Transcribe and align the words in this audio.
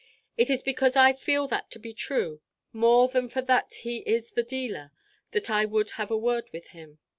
It 0.35 0.49
is 0.49 0.63
because 0.63 0.95
I 0.95 1.13
feel 1.13 1.47
that 1.49 1.69
to 1.69 1.77
be 1.79 1.93
true, 1.93 2.41
more 2.73 3.07
than 3.07 3.29
for 3.29 3.43
that 3.43 3.71
he 3.81 3.97
is 3.97 4.31
the 4.31 4.41
Dealer, 4.41 4.91
that 5.29 5.51
I 5.51 5.65
would 5.65 5.91
have 5.91 6.09
a 6.09 6.17
word 6.17 6.45
with 6.51 6.69
him. 6.69 6.97